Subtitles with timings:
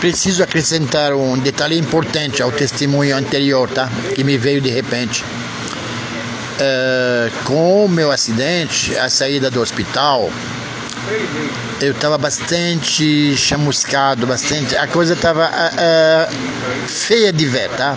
[0.00, 3.90] preciso acrescentar um detalhe importante ao testemunho anterior, tá?
[4.14, 5.24] Que me veio de repente.
[6.60, 10.30] Uh, com o meu acidente, a saída do hospital,
[11.80, 14.76] eu estava bastante chamuscado, bastante.
[14.76, 17.96] A coisa estava uh, uh, feia de ver, tá?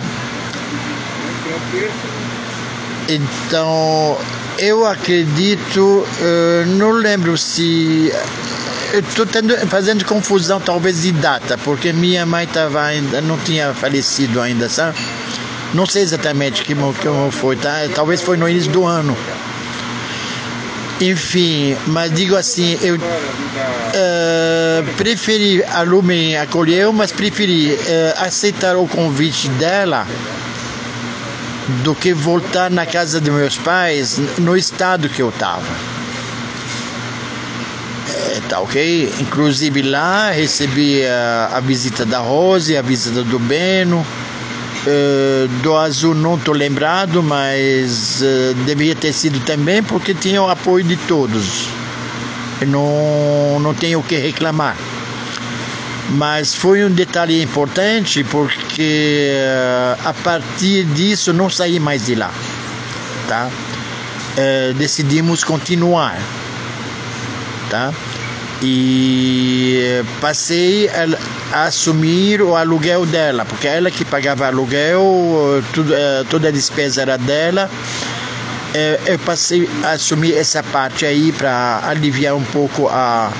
[3.08, 4.16] Então,
[4.58, 6.06] eu acredito,
[6.78, 8.12] não lembro se
[8.98, 9.26] estou
[9.68, 14.96] fazendo confusão talvez de data, porque minha mãe tava ainda não tinha falecido ainda, sabe?
[15.74, 17.88] Não sei exatamente que como foi, tá?
[17.94, 19.16] Talvez foi no início do ano.
[21.00, 23.00] Enfim, mas digo assim, eu uh,
[24.96, 27.78] preferi, a Lumen acolheu, mas preferi uh,
[28.18, 30.06] aceitar o convite dela
[31.82, 35.91] do que voltar na casa dos meus pais no estado que eu estava
[38.48, 39.12] tá ok?
[39.20, 44.04] Inclusive lá recebi a, a visita da Rose, a visita do Beno.
[44.84, 50.84] Uh, do Azul não estou lembrado, mas uh, ter sido também porque tinha o apoio
[50.84, 51.68] de todos.
[52.66, 54.76] Não, não tenho o que reclamar.
[56.10, 62.32] Mas foi um detalhe importante porque uh, a partir disso não saí mais de lá.
[63.28, 63.48] Tá?
[64.76, 66.18] decidimos continuar.
[67.72, 67.90] Tá?
[68.62, 75.02] e passei a, assumir o aluguel dela, porque ela que pagava aluguel,
[75.72, 77.68] tudo, eh, toda a despesa era dela.
[78.74, 83.32] Eh, eu passei a assumir essa parte aí para aliviar um pouco a.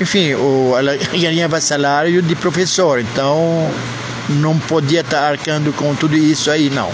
[0.00, 0.32] Enfim,
[0.76, 3.70] ela ganhava salário de professor, então
[4.28, 6.90] não podia estar arcando com tudo isso aí, não.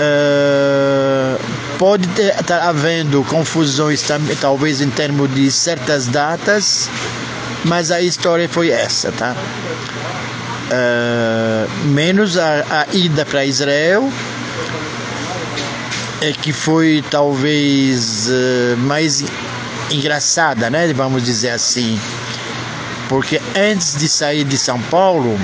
[0.00, 1.38] Uh,
[1.80, 4.04] pode estar tá havendo confusões
[4.38, 6.90] talvez em termos de certas datas,
[7.64, 9.34] mas a história foi essa, tá?
[10.70, 14.12] Uh, menos a, a ida para Israel,
[16.20, 19.24] é que foi talvez uh, mais
[19.90, 20.92] engraçada, né?
[20.92, 21.98] Vamos dizer assim,
[23.08, 25.40] porque antes de sair de São Paulo,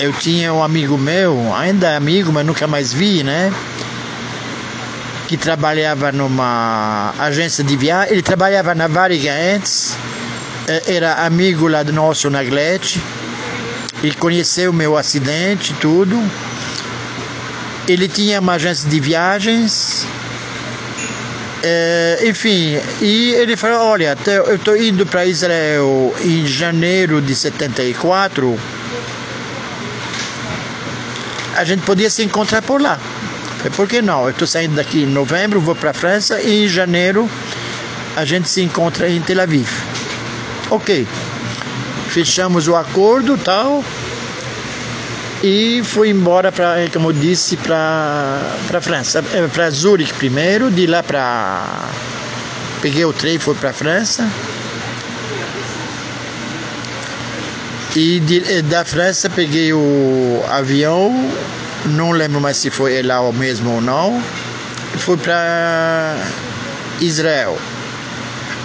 [0.00, 3.52] eu tinha um amigo meu, ainda amigo, mas nunca mais vi, né?
[5.28, 8.14] Que trabalhava numa agência de viagem.
[8.14, 9.94] Ele trabalhava na Variga antes,
[10.66, 12.98] eh, era amigo lá do nosso Naglete,
[14.02, 16.18] e conheceu o meu acidente tudo.
[17.86, 20.06] Ele tinha uma agência de viagens,
[21.62, 28.58] é, enfim, e ele falou: Olha, eu estou indo para Israel em janeiro de 74.
[31.54, 32.98] A gente podia se encontrar por lá.
[33.74, 34.24] Por que não?
[34.24, 37.28] Eu estou saindo daqui em novembro, vou para a França e em janeiro
[38.16, 39.68] a gente se encontra em Tel Aviv.
[40.70, 41.06] Ok.
[42.08, 43.84] Fechamos o acordo tal.
[45.42, 50.84] E fui embora para, como eu disse, para para França, eh, para Zurique primeiro, de
[50.86, 51.84] lá para
[52.82, 54.28] peguei o trem, fui para França.
[57.94, 61.30] E de, eh, da França peguei o avião
[61.86, 64.22] não lembro mais se foi lá mesmo ou não,
[64.98, 66.16] foi para
[67.00, 67.58] Israel.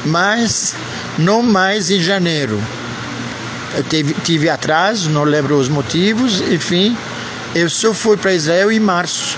[0.05, 0.75] Mas
[1.17, 2.61] não mais em janeiro.
[3.75, 6.95] Eu tive, tive atraso, não lembro os motivos, enfim,
[7.55, 9.37] eu só fui para Israel em março.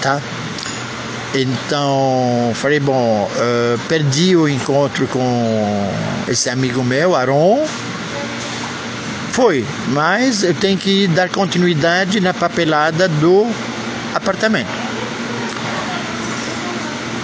[0.00, 0.20] Tá?
[1.34, 5.92] Então, falei, bom, uh, perdi o encontro com
[6.28, 7.66] esse amigo meu, Aaron,
[9.36, 13.46] foi, mas eu tenho que dar continuidade na papelada do
[14.14, 14.70] apartamento.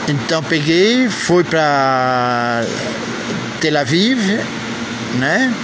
[0.06, 2.66] Então peguei, fui para
[3.62, 4.18] Tel Aviv,
[5.14, 5.54] né?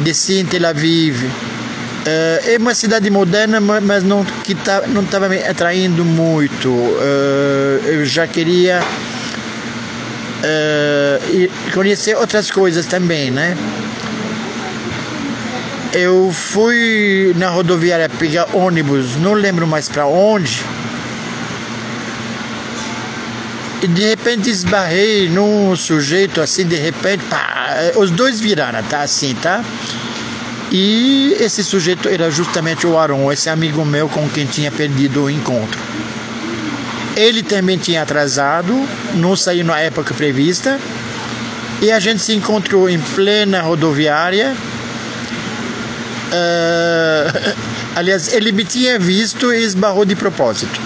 [0.00, 1.24] Desci em Tel Aviv.
[1.24, 1.30] Uh,
[2.50, 6.68] é uma cidade moderna, mas não que tá, não estava me atraindo muito.
[6.68, 8.82] Uh, eu já queria
[10.42, 13.56] uh, conhecer outras coisas também, né?
[15.94, 20.64] Eu fui na rodoviária pegar ônibus, não lembro mais para onde.
[23.80, 29.34] E de repente esbarrei num sujeito assim, de repente, pá, os dois viraram, tá assim,
[29.36, 29.64] tá?
[30.72, 35.30] E esse sujeito era justamente o Aron, esse amigo meu com quem tinha perdido o
[35.30, 35.78] encontro.
[37.14, 38.74] Ele também tinha atrasado,
[39.14, 40.80] não saiu na época prevista,
[41.80, 44.56] e a gente se encontrou em plena rodoviária
[46.34, 47.54] Uh,
[47.94, 50.80] aliás, ele me tinha visto e esbarrou de propósito.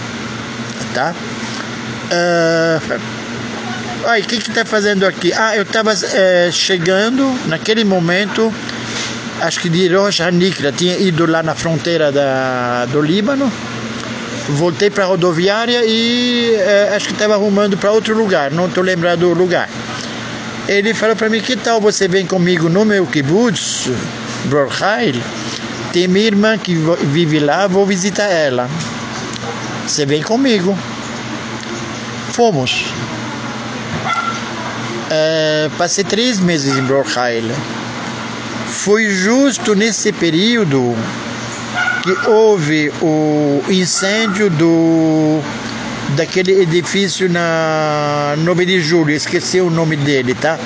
[0.95, 1.15] Tá?
[2.11, 3.01] Uh,
[4.05, 5.33] Ai, o que que tá fazendo aqui?
[5.33, 8.53] Ah, eu estava é, chegando naquele momento,
[9.41, 13.53] acho que de Rosh Hanikra, tinha ido lá na fronteira da, do Líbano,
[14.51, 16.55] voltei para a rodoviária e
[16.95, 19.69] acho que estava arrumando para outro lugar, não estou lembrado do lugar.
[20.69, 23.91] Ele falou para mim, que tal você vem comigo no meu kibbutz,
[24.45, 25.21] Brorheil?
[25.93, 28.69] Tem minha irmã que vive lá, vou visitar ela.
[29.87, 30.77] Você vem comigo.
[32.33, 32.85] Fomos.
[35.11, 37.51] É, passei três meses em Brorheil.
[38.67, 40.95] Foi justo nesse período
[42.03, 45.41] que houve o incêndio do
[46.17, 50.59] daquele edifício na 9 de julho, esqueci o nome dele, tá?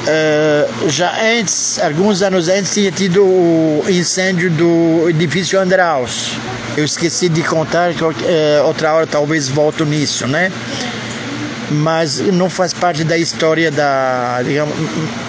[0.00, 6.32] Uh, já antes, alguns anos antes, tinha tido o incêndio do edifício Andraus.
[6.76, 8.10] Eu esqueci de contar, que, uh,
[8.64, 10.50] outra hora talvez volto nisso, né?
[11.70, 14.40] Mas não faz parte da história da.
[14.42, 14.74] Digamos,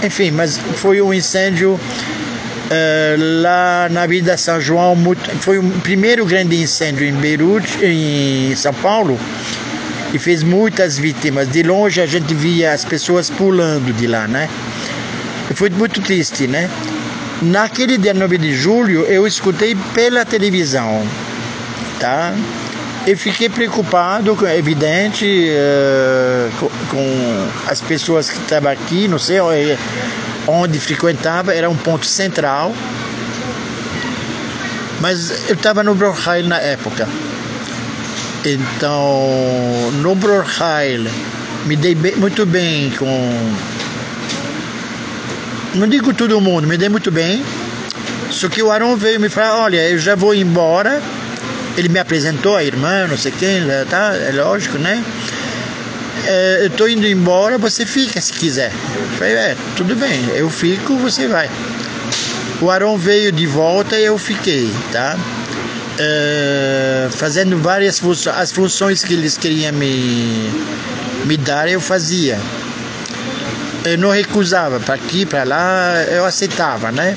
[0.02, 4.98] enfim, mas foi um incêndio uh, lá na Vida São João.
[5.42, 9.20] Foi o primeiro grande incêndio em Beirute, em São Paulo
[10.14, 11.48] e fez muitas vítimas.
[11.48, 14.50] De longe a gente via as pessoas pulando de lá, né?
[15.50, 16.70] E foi muito triste, né?
[17.42, 21.06] Naquele dia 9 de julho eu escutei pela televisão,
[22.00, 22.34] tá?
[23.06, 29.40] Eu fiquei preocupado, evidente, uh, com, as pessoas que estavam aqui, não sei
[30.48, 32.72] onde frequentava, era um ponto central.
[35.00, 37.10] Mas eu estava no Brochheil na época.
[38.44, 41.08] Então, no Brochheil,
[41.66, 43.54] me dei bem, muito bem com.
[45.76, 47.44] Não digo todo mundo, me dei muito bem.
[48.32, 51.02] Só que o Aaron veio me falar: olha, eu já vou embora.
[51.78, 54.14] Ele me apresentou a irmã, não sei quem, tá?
[54.16, 55.04] É lógico, né?
[56.26, 58.72] É, eu estou indo embora, você fica se quiser.
[58.96, 61.50] Eu falei: é, tudo bem, eu fico, você vai.
[62.60, 65.18] O Aaron veio de volta e eu fiquei, tá?
[66.00, 70.50] Uh, fazendo várias funções, as funções que eles queriam me,
[71.26, 72.40] me dar, eu fazia.
[73.84, 77.16] Eu não recusava, para aqui, para lá, eu aceitava, né?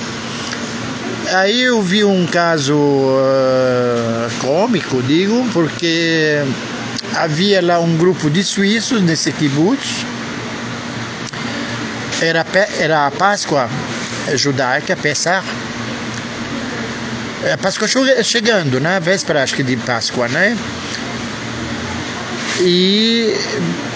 [1.33, 6.43] Aí eu vi um caso uh, cômico, digo, porque
[7.15, 10.05] havia lá um grupo de suíços nesse kibbutz.
[12.21, 12.47] Era,
[12.79, 13.69] era a Páscoa
[14.35, 15.45] judaica, Pesach,
[17.45, 17.87] é, Páscoa
[18.23, 18.99] chegando, né?
[19.01, 20.57] Véspera, acho que de Páscoa, né?
[22.61, 23.35] E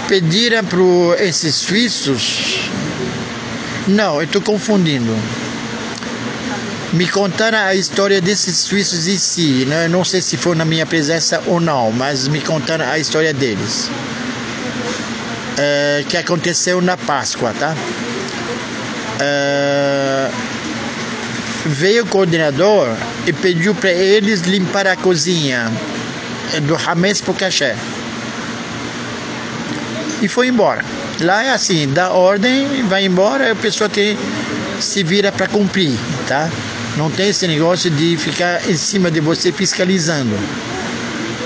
[0.06, 2.71] pediram para esses suíços.
[3.87, 5.17] Não, eu estou confundindo.
[6.93, 9.89] Me contaram a história desses suíços em si, né?
[9.89, 13.91] não sei se foi na minha presença ou não, mas me contaram a história deles.
[15.59, 17.75] É, que aconteceu na Páscoa, tá?
[19.21, 20.31] É,
[21.67, 22.89] veio o coordenador
[23.28, 25.70] e pediu para eles limpar a cozinha
[26.62, 27.75] do Hametz para o cachê.
[30.22, 30.82] E foi embora.
[31.20, 34.16] Lá é assim, dá ordem, vai embora, a pessoa tem,
[34.80, 35.92] se vira para cumprir,
[36.26, 36.48] tá?
[36.96, 40.34] Não tem esse negócio de ficar em cima de você fiscalizando.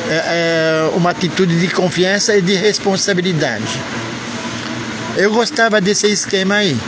[0.08, 3.81] É, é uma atitude de confiança e de responsabilidade.
[5.17, 6.79] Eu gostava desse esquema aí.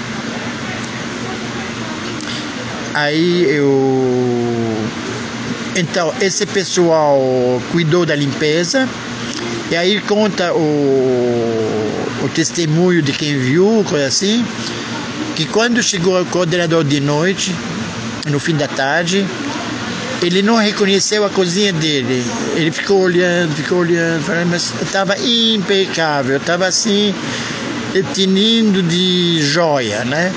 [2.94, 4.44] Aí eu.
[5.77, 7.21] Então, esse pessoal
[7.73, 8.89] cuidou da limpeza.
[9.71, 14.45] E aí conta o, o testemunho de quem viu, coisa assim,
[15.35, 17.55] que quando chegou o coordenador de noite,
[18.31, 19.27] no fim da tarde,
[20.23, 22.25] ele não reconheceu a cozinha dele.
[22.55, 27.15] Ele ficou olhando, ficou olhando, falando, mas estava impecável, estava assim,
[28.13, 30.33] tinindo de joia, né?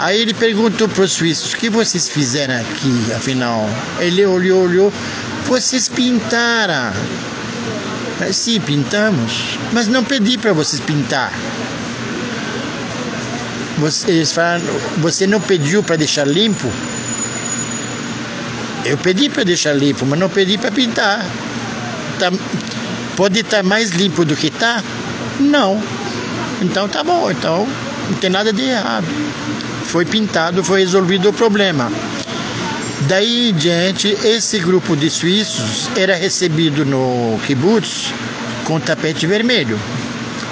[0.00, 3.68] Aí ele perguntou para os suíços: o que vocês fizeram aqui, afinal?
[3.98, 4.92] Ele olhou, olhou:
[5.46, 6.92] vocês pintaram.
[8.32, 11.30] Sim, pintamos, mas não pedi para vocês pintar.
[14.08, 14.62] Eles falaram:
[14.98, 16.72] você não pediu para deixar limpo?
[18.86, 21.22] Eu pedi para deixar limpo, mas não pedi para pintar.
[22.18, 22.32] Tá,
[23.16, 24.82] pode estar tá mais limpo do que está?
[25.38, 25.82] Não.
[26.62, 27.68] Então tá bom, então
[28.10, 29.06] não tem nada de errado
[29.90, 31.90] foi pintado, foi resolvido o problema.
[33.08, 38.14] Daí em diante, esse grupo de suíços era recebido no kibbutz
[38.64, 39.78] com tapete vermelho.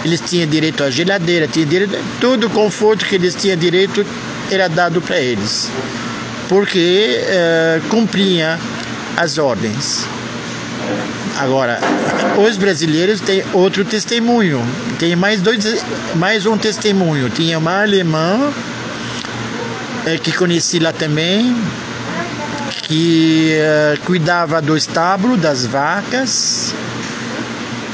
[0.05, 4.05] Eles tinham direito à geladeira, tinham direito, todo o conforto que eles tinham direito
[4.51, 5.71] era dado para eles,
[6.49, 7.81] porque uh,
[9.17, 10.05] as ordens.
[11.39, 11.79] Agora,
[12.37, 14.61] os brasileiros têm outro testemunho.
[14.99, 15.85] Tem mais dois,
[16.17, 17.31] mais um testemunho.
[17.31, 18.53] Tinha uma alemã
[20.05, 21.57] é, que conheci lá também,
[22.83, 26.75] que uh, cuidava do estábulo das vacas.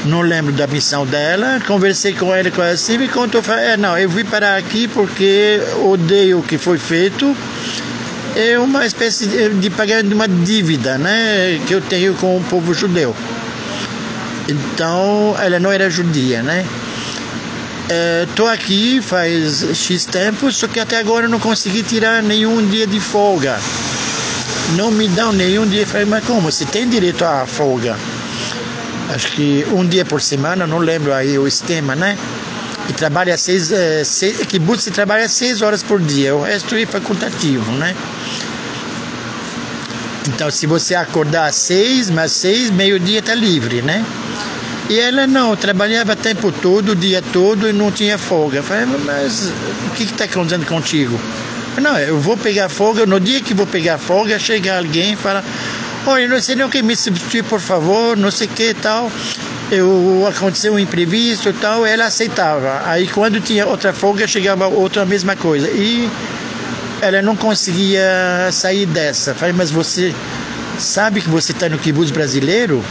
[0.05, 1.59] Não lembro da missão dela.
[1.67, 3.43] Conversei com ela com assim me contou.
[3.53, 7.35] É, não, eu vim parar aqui porque odeio o que foi feito.
[8.35, 12.73] É uma espécie de pagamento de uma dívida, né, que eu tenho com o povo
[12.73, 13.15] judeu.
[14.47, 16.65] Então, ela não era judia, né?
[18.27, 22.85] Estou é, aqui faz X tempo, só que até agora não consegui tirar nenhum dia
[22.85, 23.59] de folga.
[24.75, 25.85] Não me dão nenhum dia.
[25.85, 26.51] Falei, mas como?
[26.51, 27.95] Você tem direito à folga?
[29.13, 32.17] Acho que um dia por semana, não lembro aí o esquema, né?
[32.89, 37.71] E trabalha seis, é, seis kibbutz trabalha seis horas por dia, o resto é facultativo,
[37.73, 37.95] né?
[40.27, 44.03] Então, se você acordar às seis, mas seis, meio-dia está livre, né?
[44.89, 48.57] E ela não, trabalhava o tempo todo, o dia todo e não tinha folga.
[48.57, 49.51] Eu falei, mas
[49.87, 51.19] o que está acontecendo contigo?
[51.81, 55.43] Não, eu vou pegar folga, no dia que vou pegar folga, chega alguém e fala,
[56.05, 59.11] olha, não sei nem o que me substituir, por favor, não sei o que tal.
[59.71, 62.83] Eu, aconteceu um imprevisto tal, ela aceitava.
[62.85, 65.69] Aí quando tinha outra folga, chegava outra mesma coisa.
[65.69, 66.09] E
[67.01, 69.33] ela não conseguia sair dessa.
[69.33, 70.13] Falei, mas você
[70.77, 72.83] sabe que você está no kibutz brasileiro?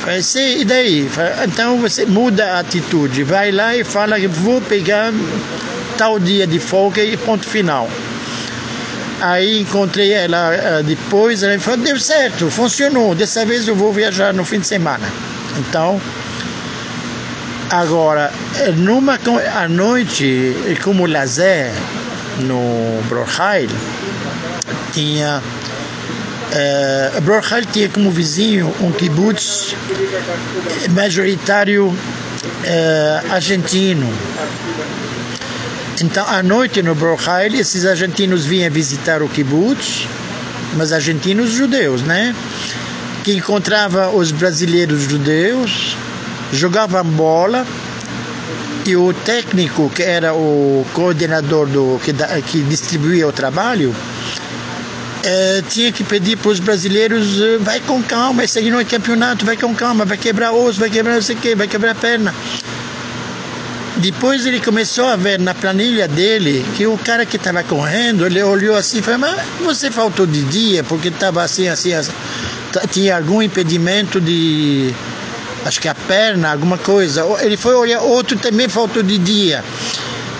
[0.00, 1.08] Falei, sim, e daí?
[1.08, 5.12] Falei, então você muda a atitude, vai lá e fala que vou pegar
[5.96, 7.88] tal dia de folga e ponto final.
[9.20, 14.32] Aí encontrei ela eh, depois, ela falou, deu certo, funcionou, dessa vez eu vou viajar
[14.32, 15.06] no fim de semana.
[15.58, 16.00] Então,
[17.70, 18.32] Agora,
[18.78, 19.16] numa
[19.54, 21.70] à noite, como lazer
[22.40, 23.70] no Brochheil,
[24.92, 25.40] tinha
[27.22, 29.76] Brochheil tinha como vizinho um kibbutz
[30.90, 31.96] majoritário
[33.30, 34.12] argentino.
[36.02, 40.06] Então, à noite no Brochheil, esses argentinos vinham visitar o kibbutz,
[40.76, 42.34] mas argentinos judeus, né?
[43.22, 45.96] Que encontrava os brasileiros judeus,
[46.52, 47.66] jogavam bola
[48.86, 52.14] e o técnico que era o coordenador do que,
[52.50, 53.94] que distribuía o trabalho
[55.22, 58.84] é, tinha que pedir para os brasileiros eh, vai com calma, esse aí não é
[58.84, 61.94] campeonato, vai com calma, vai quebrar osso, vai quebrar não sei o que, vai quebrar
[61.94, 62.34] perna.
[64.00, 68.42] Depois ele começou a ver na planilha dele que o cara que estava correndo, ele
[68.42, 72.12] olhou assim e falou, mas você faltou de dia porque estava assim, assim, assim,
[72.90, 74.94] tinha algum impedimento de
[75.66, 77.24] acho que a perna, alguma coisa.
[77.40, 79.62] Ele foi olhar, outro também faltou de dia.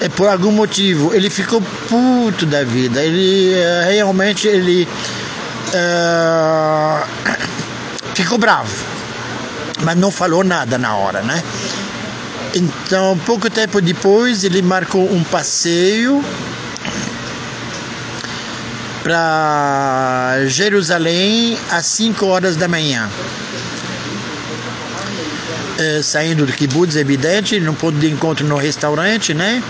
[0.01, 1.15] É por algum motivo.
[1.15, 3.03] Ele ficou puto da vida.
[3.03, 4.89] Ele uh, realmente ele
[5.75, 7.07] uh,
[8.15, 8.75] ficou bravo.
[9.83, 11.43] Mas não falou nada na hora, né?
[12.55, 16.25] Então, pouco tempo depois, ele marcou um passeio
[19.03, 23.09] para Jerusalém às 5 horas da manhã
[25.81, 29.63] é, saindo do kibbutz, evidente, no ponto de encontro no restaurante, né?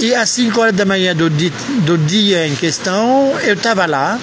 [0.00, 1.50] E às 5 horas da manhã do, di,
[1.84, 4.18] do dia em questão, eu estava lá.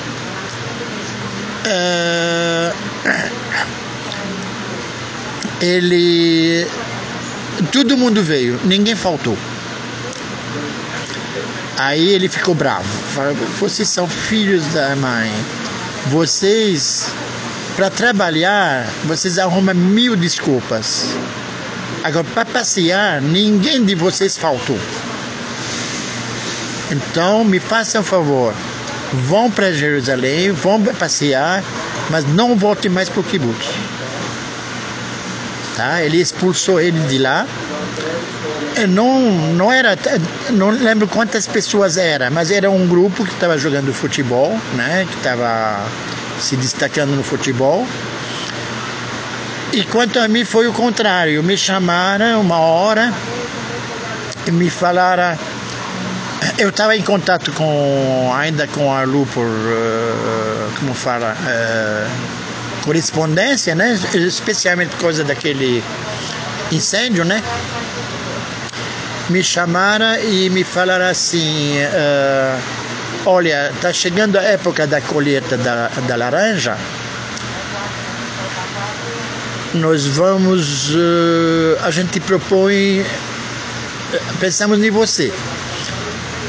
[1.65, 2.71] É,
[5.65, 6.67] ele.
[7.71, 9.37] Todo mundo veio, ninguém faltou.
[11.77, 12.87] Aí ele ficou bravo.
[13.13, 15.31] Falou, vocês são filhos da mãe.
[16.07, 17.09] Vocês
[17.75, 21.09] para trabalhar, vocês arrumam mil desculpas.
[22.03, 24.79] Agora, para passear, ninguém de vocês faltou.
[26.89, 28.53] Então, me façam um favor.
[29.27, 31.63] Vão para Jerusalém, vão passear,
[32.09, 33.67] mas não voltem mais para o kibbutz.
[35.75, 36.01] Tá?
[36.01, 37.45] Ele expulsou ele de lá.
[38.89, 39.19] Não,
[39.53, 39.97] não era,
[40.51, 45.05] não lembro quantas pessoas era, mas era um grupo que estava jogando futebol, né?
[45.09, 45.85] Que estava
[46.39, 47.85] se destacando no futebol.
[49.73, 53.13] E quanto a mim foi o contrário, me chamaram uma hora
[54.47, 55.37] e me falaram.
[56.57, 62.44] Eu estava em contato com ainda com a Lu por uh, como fala uh,
[62.85, 63.99] correspondência, né?
[64.13, 65.83] Especialmente por causa daquele
[66.71, 67.43] incêndio, né?
[69.29, 71.73] Me chamaram e me falaram assim.
[71.79, 72.85] Uh,
[73.27, 76.77] Olha, está chegando a época da colheita da, da laranja.
[79.73, 80.91] Nós vamos.
[80.91, 83.03] Uh, a gente propõe.
[84.39, 85.33] Pensamos em você.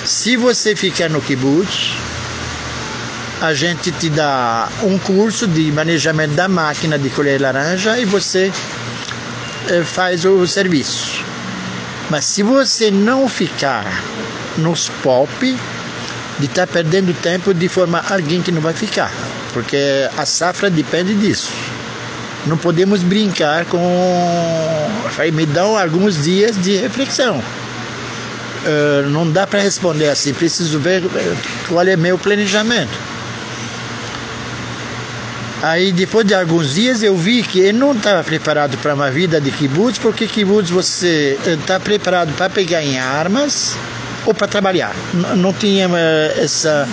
[0.05, 1.95] Se você ficar no kibbutz,
[3.41, 8.51] a gente te dá um curso de manejamento da máquina de colher laranja e você
[9.69, 11.23] eh, faz o serviço.
[12.09, 14.03] Mas se você não ficar
[14.57, 15.57] nos pop,
[16.39, 19.11] de estar tá perdendo tempo de formar alguém que não vai ficar,
[19.53, 19.77] porque
[20.17, 21.51] a safra depende disso.
[22.47, 23.79] Não podemos brincar com.
[25.33, 27.39] Me dão alguns dias de reflexão.
[27.39, 31.03] Uh, não dá para responder assim, preciso ver
[31.69, 33.16] qual é meu planejamento.
[35.67, 39.41] Aí depois de alguns dias eu vi que eu não estava preparado para uma vida
[39.41, 43.77] de kibbutz, porque kibbutz você está preparado para pegar em armas
[44.25, 44.95] ou para trabalhar.
[45.37, 46.87] Não, tinha eh, essa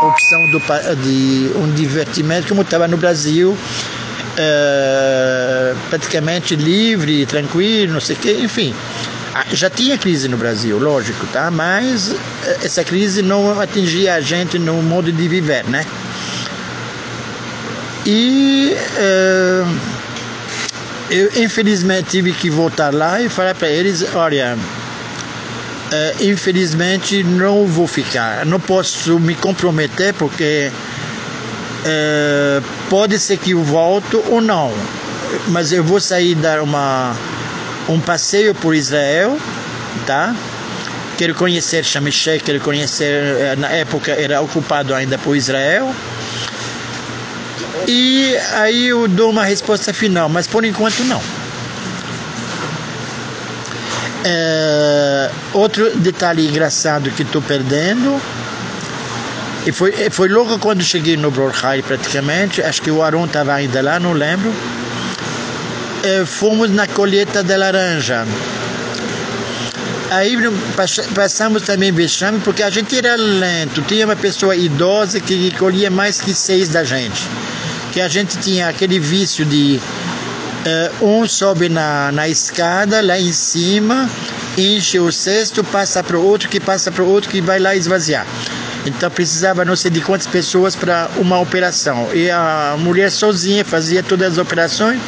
[0.00, 0.60] opção do,
[1.02, 3.58] de um divertimento como estava no Brasil,
[4.38, 8.72] é, praticamente livre, tranquilo, não sei o quê, enfim.
[9.34, 11.50] Ah, já tinha crise no Brasil, lógico, tá?
[11.50, 12.12] Mas
[12.44, 15.84] eh, essa crise não atingia a gente no modo de viver, né?
[18.06, 19.78] E uh,
[21.10, 27.86] eu infelizmente tive que voltar lá e falar para eles, olha, uh, infelizmente não vou
[27.86, 30.70] ficar, não posso me comprometer porque
[31.80, 34.72] uh, pode ser que eu volto ou não,
[35.48, 37.14] mas eu vou sair dar uma
[37.88, 39.36] um passeio por Israel,
[40.06, 40.34] tá?
[41.18, 45.94] Quero conhecer Shamishek, quero conhecer, na época era ocupado ainda por Israel
[47.86, 51.22] e aí eu dou uma resposta final, mas por enquanto não.
[54.24, 58.20] É, outro detalhe engraçado que estou perdendo
[59.66, 63.80] e foi, foi logo quando cheguei no Brorhai praticamente, acho que o Aron estava ainda
[63.82, 64.52] lá, não lembro.
[66.02, 68.26] É, fomos na colheita da laranja.
[70.10, 70.36] Aí
[71.14, 73.82] passamos também vexame porque a gente era lento.
[73.82, 77.28] Tinha uma pessoa idosa que colhia mais que seis da gente
[77.92, 79.80] que a gente tinha aquele vício de
[81.00, 84.08] uh, um sobe na, na escada lá em cima,
[84.56, 87.74] enche o cesto, passa para o outro, que passa para o outro, que vai lá
[87.74, 88.26] esvaziar.
[88.86, 92.08] Então precisava não sei de quantas pessoas para uma operação.
[92.14, 94.98] E a mulher sozinha fazia todas as operações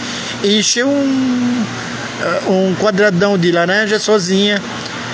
[0.44, 1.64] encheu um,
[2.48, 4.60] um quadradão de laranja sozinha.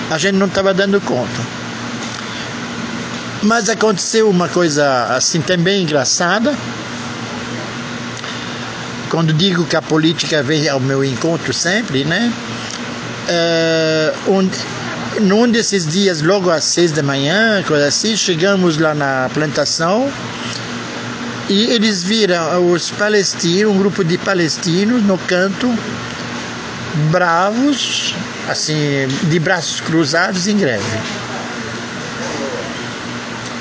[0.09, 1.59] A gente não estava dando conta.
[3.41, 6.53] Mas aconteceu uma coisa assim também engraçada
[9.09, 12.31] quando digo que a política vem ao meu encontro sempre, né?
[14.27, 14.49] Uh, um,
[15.21, 20.09] num desses dias, logo às seis da manhã, coisa assim, chegamos lá na plantação
[21.49, 25.73] e eles viram os palestinos, um grupo de palestinos no canto,
[27.11, 28.15] bravos,
[28.47, 30.99] assim, de braços cruzados em greve.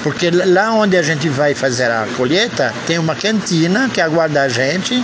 [0.03, 4.49] Porque lá onde a gente vai fazer a colheita, tem uma cantina que aguarda a
[4.49, 5.03] gente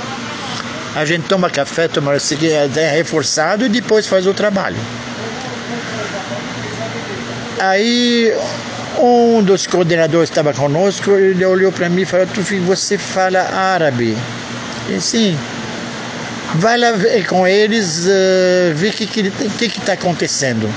[0.94, 4.76] a gente toma café, toma é reforçado e depois faz o trabalho.
[7.58, 8.32] Aí
[8.98, 14.16] um dos coordenadores estava conosco, ele olhou para mim e falou, Tufi, você fala árabe.
[14.88, 15.36] E sim,
[16.56, 20.72] vai lá ver com eles, uh, ver o que está que, que, que tá acontecendo.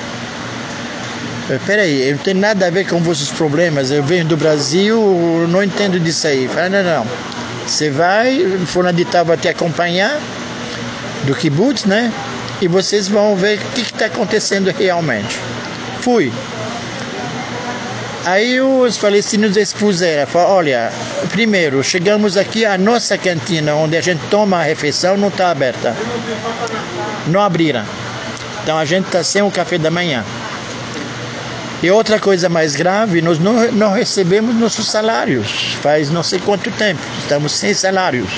[1.66, 5.64] Peraí, eu não tenho nada a ver com vossos problemas, eu venho do Brasil, não
[5.64, 6.48] entendo disso aí.
[6.48, 7.08] Fala, não, não.
[7.68, 10.20] Você vai, fulano de tal vai te acompanhar
[11.26, 12.12] do kibbutz, né?
[12.62, 15.38] E vocês vão ver o que está acontecendo realmente.
[16.00, 16.32] Fui.
[18.26, 20.92] Aí os palestinos expuseram, falaram, olha,
[21.30, 25.96] primeiro, chegamos aqui, a nossa cantina, onde a gente toma a refeição, não está aberta.
[27.28, 27.86] Não abriram.
[28.64, 30.24] Então a gente está sem o café da manhã.
[31.82, 35.76] E outra coisa mais grave, nós não, não recebemos nossos salários.
[35.82, 37.02] Faz não sei quanto tempo.
[37.20, 38.30] Estamos sem salários.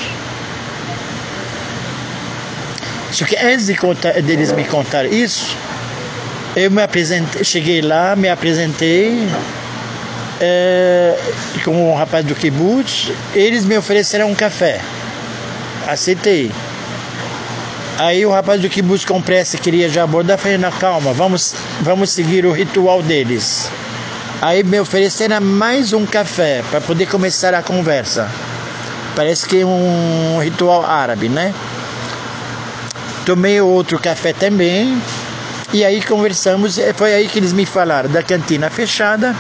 [3.11, 5.55] Só que antes de contar, deles me contar isso,
[6.55, 9.27] eu me apresentei, cheguei lá, me apresentei
[10.39, 11.17] é,
[11.63, 14.79] com o rapaz do kibbutz, eles me ofereceram um café.
[15.87, 16.51] Aceitei.
[17.99, 22.09] Aí o rapaz do kibbutz com pressa queria já abordar, falei, na calma, vamos, vamos
[22.11, 23.69] seguir o ritual deles.
[24.41, 28.31] Aí me ofereceram mais um café para poder começar a conversa.
[29.17, 31.53] Parece que é um ritual árabe, né?
[33.25, 34.97] Tomei outro café também.
[35.73, 39.35] E aí conversamos, foi aí que eles me falaram da cantina fechada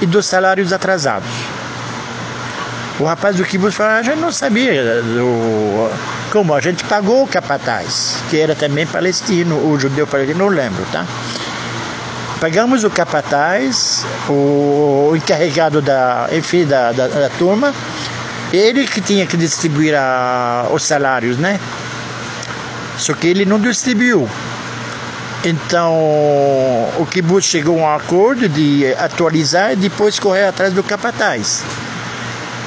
[0.00, 1.28] e dos salários atrasados.
[2.98, 5.90] O rapaz do kibbutz falou, a gente não sabia do,
[6.32, 10.82] como a gente pagou o capataz, que era também palestino, o judeu palestino, não lembro,
[10.90, 11.06] tá?
[12.40, 17.74] Pegamos o capataz, o, encarregado da, enfim, da, da, da, turma,
[18.50, 21.60] ele que tinha que distribuir a, os salários, né?
[22.96, 24.26] Só que ele não distribuiu.
[25.44, 25.92] Então,
[26.98, 31.62] o kibbutz chegou a um acordo de atualizar e depois correr atrás do capataz.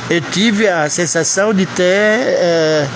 [0.08, 2.88] Eu tive a sensação de ter, é,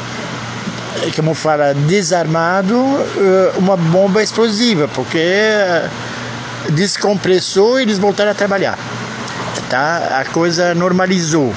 [1.16, 5.90] como fala, desarmado é, uma bomba explosiva, porque é,
[6.72, 8.78] descompressou e eles voltaram a trabalhar.
[9.70, 10.20] Tá?
[10.20, 11.54] A coisa normalizou.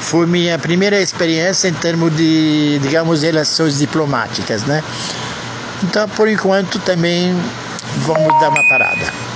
[0.00, 4.82] Foi minha primeira experiência em termos de, digamos, relações diplomáticas, né?
[5.82, 7.34] Então, por enquanto, também
[8.06, 9.29] vamos dar uma parada.